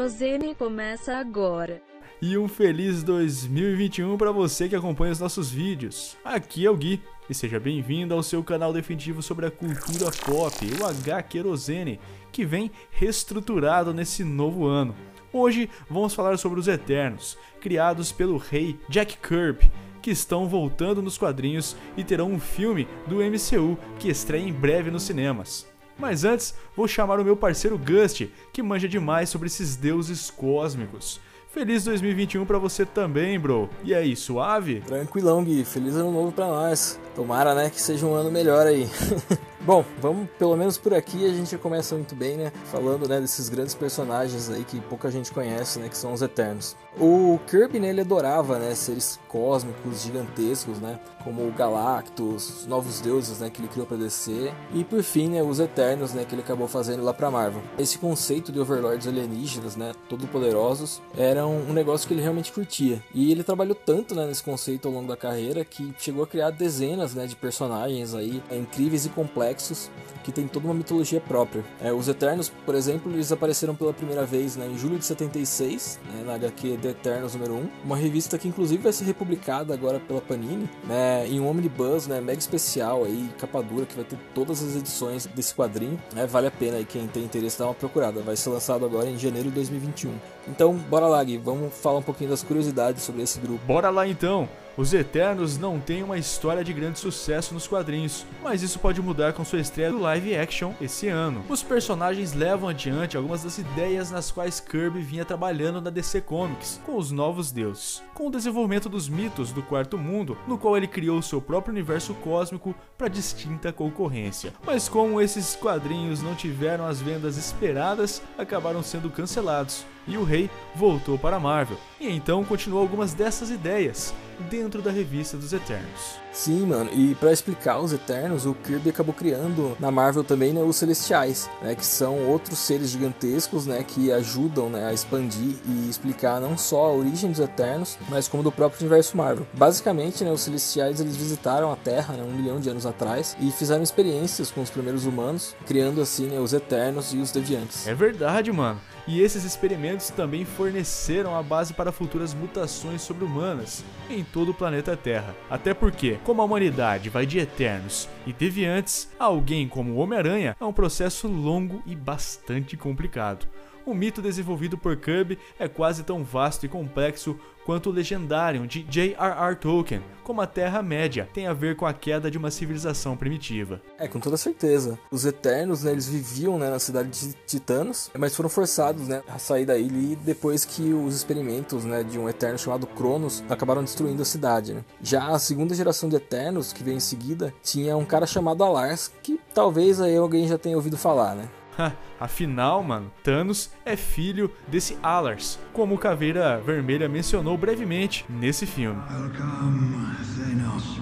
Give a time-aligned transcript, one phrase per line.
[0.00, 1.82] Querosene começa agora.
[2.22, 6.16] E um feliz 2021 para você que acompanha os nossos vídeos.
[6.24, 10.56] Aqui é o Gui e seja bem-vindo ao seu canal definitivo sobre a cultura pop,
[10.80, 12.00] o H Querosene,
[12.32, 14.96] que vem reestruturado nesse novo ano.
[15.30, 21.18] Hoje vamos falar sobre os Eternos, criados pelo rei Jack Kirby, que estão voltando nos
[21.18, 25.69] quadrinhos e terão um filme do MCU que estreia em breve nos cinemas.
[26.00, 31.20] Mas antes, vou chamar o meu parceiro Gust, que manja demais sobre esses deuses cósmicos.
[31.52, 33.68] Feliz 2021 para você também, bro.
[33.84, 34.80] E aí, suave?
[34.86, 35.64] Tranquilão, Gui.
[35.64, 36.98] Feliz ano novo para nós.
[37.14, 38.88] Tomara, né, que seja um ano melhor aí.
[39.62, 42.50] Bom, vamos pelo menos por aqui a gente começa muito bem, né?
[42.64, 45.90] Falando né, desses grandes personagens aí que pouca gente conhece, né?
[45.90, 46.74] Que são os Eternos.
[46.98, 48.74] O Kirby, né, ele adorava, né?
[48.74, 50.98] Seres cósmicos, gigantescos, né?
[51.22, 53.50] Como o Galactus, os novos deuses, né?
[53.50, 54.50] Que ele criou para DC.
[54.72, 55.42] E por fim, né?
[55.42, 56.24] Os Eternos, né?
[56.24, 57.60] Que ele acabou fazendo lá pra Marvel.
[57.78, 59.92] Esse conceito de overlords alienígenas, né?
[60.08, 63.02] Todo poderosos, era um, um negócio que ele realmente curtia.
[63.14, 64.24] E ele trabalhou tanto, né?
[64.24, 67.26] Nesse conceito ao longo da carreira que chegou a criar dezenas, né?
[67.26, 69.90] De personagens aí incríveis e complexos complexos
[70.22, 71.64] que tem toda uma mitologia própria.
[71.80, 75.98] É, os Eternos, por exemplo, eles apareceram pela primeira vez né, em julho de 76,
[76.04, 79.98] né, na HQ The Eternos número 1, uma revista que inclusive vai ser republicada agora
[79.98, 84.18] pela Panini, né, em um Omnibus, né, mega especial aí, capa dura, que vai ter
[84.34, 85.98] todas as edições desse quadrinho.
[86.14, 88.20] Né, vale a pena aí quem tem interesse dar uma procurada.
[88.20, 90.12] Vai ser lançado agora em janeiro de 2021.
[90.50, 93.64] Então, bora lá, Gui, vamos falar um pouquinho das curiosidades sobre esse grupo.
[93.64, 94.48] Bora lá então!
[94.76, 99.32] Os Eternos não têm uma história de grande sucesso nos quadrinhos, mas isso pode mudar
[99.32, 101.44] com sua estreia do live action esse ano.
[101.48, 106.80] Os personagens levam adiante algumas das ideias nas quais Kirby vinha trabalhando na DC Comics,
[106.86, 110.86] com os novos deuses, com o desenvolvimento dos mitos do Quarto Mundo, no qual ele
[110.86, 114.54] criou seu próprio universo cósmico para distinta concorrência.
[114.64, 120.50] Mas como esses quadrinhos não tiveram as vendas esperadas, acabaram sendo cancelados e o rei
[120.74, 121.78] voltou para a Marvel.
[122.00, 126.20] E então continuou algumas dessas ideias dentro da revista dos Eternos.
[126.32, 130.62] Sim, mano, e para explicar os Eternos, o Kirby acabou criando na Marvel também né,
[130.62, 135.88] os Celestiais, né, que são outros seres gigantescos, né, que ajudam né, a expandir e
[135.90, 139.46] explicar não só a origem dos Eternos, mas como do próprio universo Marvel.
[139.52, 143.50] Basicamente, né, os Celestiais eles visitaram a Terra né, um milhão de anos atrás e
[143.50, 147.86] fizeram experiências com os primeiros humanos, criando assim né, os Eternos e os Deviantes.
[147.86, 148.80] É verdade, mano.
[149.06, 154.96] E esses experimentos também forneceram a base para futuras mutações sobre-humanas em todo o planeta
[154.96, 155.34] Terra.
[155.48, 160.64] Até porque, como a humanidade vai de eternos e deviantes, alguém como o Homem-Aranha é
[160.64, 163.46] um processo longo e bastante complicado.
[163.90, 167.36] O mito desenvolvido por Kirby é quase tão vasto e complexo
[167.66, 169.56] quanto o legendário de J.R.R.
[169.56, 173.82] Tolkien, como a Terra-média tem a ver com a queda de uma civilização primitiva.
[173.98, 174.96] É, com toda certeza.
[175.10, 179.40] Os Eternos, né, eles viviam né, na cidade de Titanos, mas foram forçados né, a
[179.40, 184.22] sair da ilha depois que os experimentos né, de um Eterno chamado Cronos acabaram destruindo
[184.22, 184.72] a cidade.
[184.72, 184.84] Né.
[185.02, 189.10] Já a segunda geração de Eternos, que veio em seguida, tinha um cara chamado Alars,
[189.20, 191.48] que talvez aí alguém já tenha ouvido falar, né?
[192.20, 199.00] Afinal, mano, Thanos é filho desse Alars, como o Caveira Vermelha mencionou brevemente nesse filme.
[199.10, 201.00] Welcome, Thanos,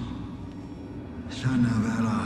[1.29, 2.18] son of Alas.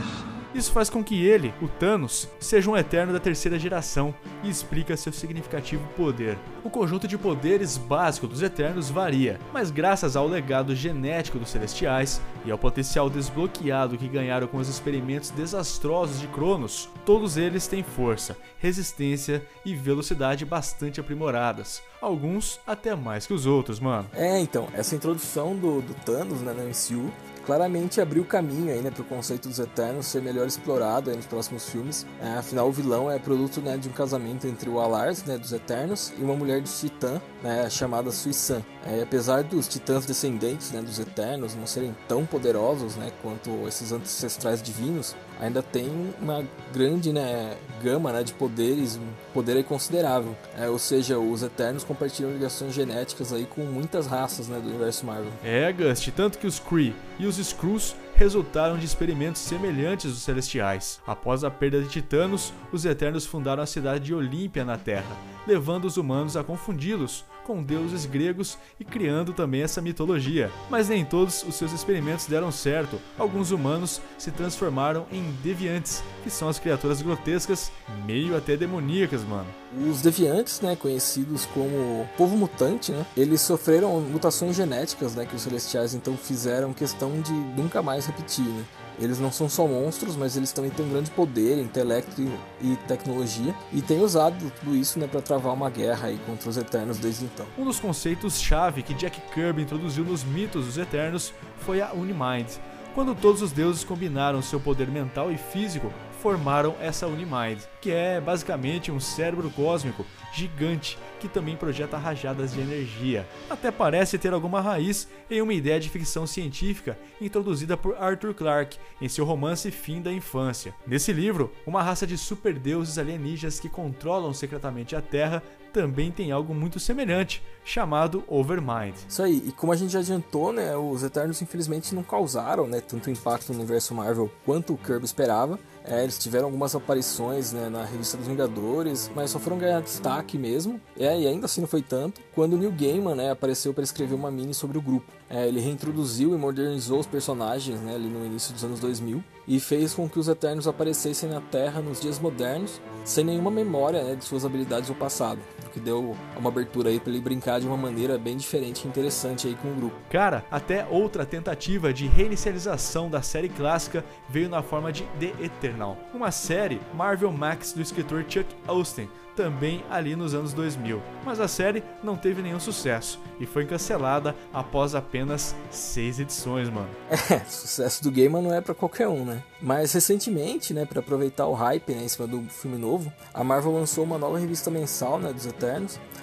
[0.54, 4.96] Isso faz com que ele, o Thanos, seja um eterno da terceira geração e explica
[4.96, 6.38] seu significativo poder.
[6.62, 12.20] O conjunto de poderes básico dos Eternos varia, mas graças ao legado genético dos Celestiais
[12.44, 17.82] e ao potencial desbloqueado que ganharam com os experimentos desastrosos de Cronos, todos eles têm
[17.82, 21.82] força, resistência e velocidade bastante aprimoradas.
[22.00, 24.08] Alguns até mais que os outros, mano.
[24.12, 27.10] É, então, essa introdução do, do Thanos né, no MCU
[27.44, 31.26] claramente abriu caminho aí, né, para o conceito dos Eternos ser melhor explorado aí nos
[31.26, 32.06] próximos filmes.
[32.20, 35.52] É, afinal, o vilão é produto né, de um casamento entre o Alars, né, dos
[35.52, 38.62] Eternos, e uma mulher de Titã, né, chamada Suisan.
[38.86, 43.92] É, apesar dos Titãs descendentes né, dos Eternos não serem tão poderosos né, quanto esses
[43.92, 45.90] ancestrais divinos, ainda tem
[46.20, 50.36] uma grande né, gama né, de poderes, um poder considerável.
[50.58, 55.06] É, ou seja, os Eternos compartilham ligações genéticas aí com muitas raças né, do universo
[55.06, 55.32] Marvel.
[55.42, 61.00] É, Gust, tanto que os Kree e os Skrulls resultaram de experimentos semelhantes dos Celestiais.
[61.06, 65.16] Após a perda de Titanos, os Eternos fundaram a cidade de Olímpia na Terra,
[65.46, 70.50] levando os humanos a confundi-los com deuses gregos e criando também essa mitologia.
[70.70, 72.98] Mas nem todos os seus experimentos deram certo.
[73.18, 77.70] Alguns humanos se transformaram em deviantes, que são as criaturas grotescas,
[78.06, 79.46] meio até demoníacas, mano.
[79.90, 85.42] Os deviantes, né, conhecidos como povo mutante, né, eles sofreram mutações genéticas, né, que os
[85.42, 88.64] celestiais então fizeram questão de nunca mais repetir, né?
[88.98, 92.22] Eles não são só monstros, mas eles também têm um grande poder, intelecto
[92.60, 96.56] e tecnologia, e têm usado tudo isso né, para travar uma guerra aí contra os
[96.56, 97.46] Eternos desde então.
[97.58, 102.46] Um dos conceitos-chave que Jack Kirby introduziu nos mitos dos Eternos foi a Unimind.
[102.94, 105.92] Quando todos os deuses combinaram seu poder mental e físico,
[106.24, 112.62] formaram essa Unimind, que é basicamente um cérebro cósmico gigante que também projeta rajadas de
[112.62, 113.28] energia.
[113.50, 118.78] Até parece ter alguma raiz em uma ideia de ficção científica introduzida por Arthur Clarke
[119.02, 120.74] em seu romance Fim da Infância.
[120.86, 125.42] Nesse livro, uma raça de superdeuses alienígenas que controlam secretamente a Terra
[125.74, 128.94] também tem algo muito semelhante, chamado Overmind.
[129.08, 132.80] Isso aí, e como a gente já adiantou, né, os Eternos infelizmente não causaram né,
[132.80, 135.58] tanto impacto no universo Marvel quanto o Kirby esperava.
[135.84, 140.38] É, eles tiveram algumas aparições né, na revista dos Vingadores, mas só foram ganhar destaque
[140.38, 140.80] mesmo.
[140.98, 142.22] É, e ainda assim não foi tanto.
[142.34, 145.12] Quando Neil Gaiman né, apareceu para escrever uma mini sobre o grupo.
[145.28, 149.60] É, ele reintroduziu e modernizou os personagens né, ali no início dos anos 2000 e
[149.60, 154.14] fez com que os Eternos aparecessem na Terra nos dias modernos, sem nenhuma memória né,
[154.14, 155.40] de suas habilidades do passado,
[155.74, 159.48] que deu uma abertura aí para ele brincar de uma maneira bem diferente e interessante
[159.48, 159.96] aí com o grupo.
[160.08, 165.98] Cara, até outra tentativa de reinicialização da série clássica veio na forma de The Eternal,
[166.14, 171.02] uma série Marvel Max do escritor Chuck Austin, também ali nos anos 2000.
[171.24, 176.88] Mas a série não teve nenhum sucesso e foi cancelada após apenas seis edições, mano.
[177.34, 179.42] É, sucesso do Gaiman não é para qualquer um, né?
[179.60, 183.72] Mas recentemente, né, para aproveitar o hype né, em cima do filme novo, a Marvel
[183.72, 185.46] lançou uma nova revista mensal né, dos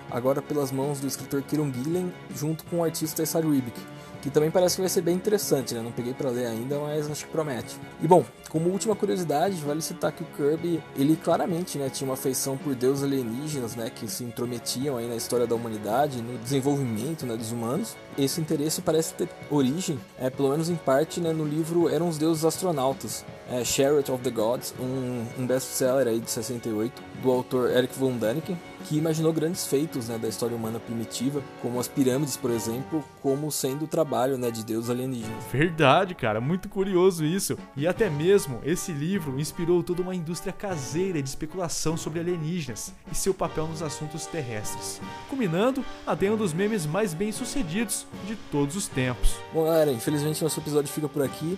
[0.10, 3.80] Agora pelas mãos do escritor Kieron Gillen, junto com o artista Essar Ribic
[4.22, 5.82] que também parece que vai ser bem interessante, né?
[5.82, 7.76] Não peguei para ler ainda, mas acho que promete.
[8.02, 12.14] E bom, como última curiosidade, vale citar que o Kirby, ele claramente, né, tinha uma
[12.14, 17.26] afeição por deuses alienígenas, né, que se intrometiam aí na história da humanidade, no desenvolvimento,
[17.26, 17.96] né, dos humanos.
[18.18, 22.18] Esse interesse parece ter origem, é pelo menos em parte, né, no livro Eram os
[22.18, 27.72] Deuses Astronautas, é, Chariot of the Gods, um, um best-seller aí de 68, do autor
[27.72, 32.36] Eric von Däniken, que imaginou grandes feitos né, da história humana primitiva, como as pirâmides,
[32.36, 35.44] por exemplo, como sendo o trabalho né, de deuses alienígenas.
[35.52, 37.58] Verdade, cara, muito curioso isso.
[37.76, 43.16] E até mesmo esse livro inspirou toda uma indústria caseira de especulação sobre alienígenas e
[43.16, 48.76] seu papel nos assuntos terrestres, culminando até um dos memes mais bem sucedidos de todos
[48.76, 49.36] os tempos.
[49.54, 51.58] Bom, galera, infelizmente nosso episódio fica por aqui.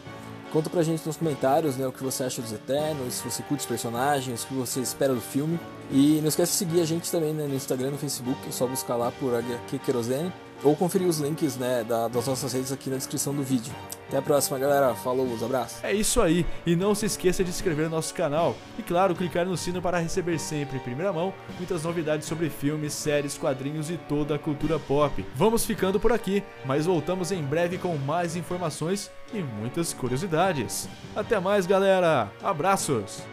[0.53, 3.61] Conta pra gente nos comentários né, o que você acha dos Eternos, se você curte
[3.61, 5.59] os personagens, o que você espera do filme.
[5.91, 8.51] E não esquece de seguir a gente também né, no Instagram e no Facebook, é
[8.51, 10.31] só buscar lá por HQ Querosene
[10.63, 13.73] ou conferir os links né, da, das nossas redes aqui na descrição do vídeo.
[14.13, 14.93] Até a próxima, galera.
[14.93, 15.83] Falou, os abraços.
[15.83, 16.45] É isso aí.
[16.67, 18.55] E não se esqueça de se inscrever no nosso canal.
[18.77, 22.93] E claro, clicar no sino para receber sempre, em primeira mão, muitas novidades sobre filmes,
[22.93, 25.25] séries, quadrinhos e toda a cultura pop.
[25.33, 30.87] Vamos ficando por aqui, mas voltamos em breve com mais informações e muitas curiosidades.
[31.15, 32.31] Até mais, galera.
[32.43, 33.32] Abraços!